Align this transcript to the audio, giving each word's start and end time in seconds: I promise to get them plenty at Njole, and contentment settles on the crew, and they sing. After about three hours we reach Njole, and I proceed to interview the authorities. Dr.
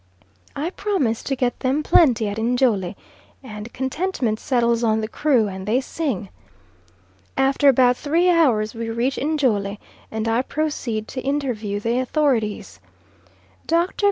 I 0.55 0.71
promise 0.71 1.21
to 1.21 1.35
get 1.35 1.59
them 1.59 1.83
plenty 1.83 2.27
at 2.27 2.37
Njole, 2.39 2.95
and 3.43 3.71
contentment 3.71 4.39
settles 4.39 4.83
on 4.83 4.99
the 5.01 5.07
crew, 5.07 5.47
and 5.47 5.67
they 5.67 5.79
sing. 5.79 6.29
After 7.37 7.69
about 7.69 7.97
three 7.97 8.27
hours 8.27 8.73
we 8.73 8.89
reach 8.89 9.17
Njole, 9.17 9.77
and 10.09 10.27
I 10.27 10.41
proceed 10.41 11.07
to 11.09 11.21
interview 11.21 11.79
the 11.79 11.99
authorities. 11.99 12.79
Dr. 13.67 13.95